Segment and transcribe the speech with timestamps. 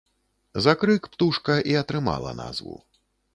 [0.65, 2.75] За крык птушка і атрымала назву.